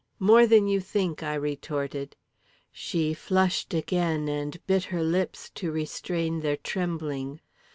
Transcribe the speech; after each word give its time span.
"More 0.17 0.47
than 0.47 0.67
you 0.67 0.79
think," 0.79 1.21
I 1.21 1.35
retorted. 1.35 2.15
She 2.71 3.13
flushed 3.13 3.71
again, 3.75 4.27
and 4.27 4.57
bit 4.65 4.85
her 4.85 5.03
lips 5.03 5.51
to 5.51 5.71
restrain 5.71 6.39
their 6.39 6.57
trembling. 6.57 7.39